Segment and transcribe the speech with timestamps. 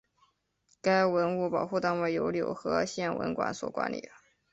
[0.81, 4.09] 该文物保护单位由柳河县文管所管理。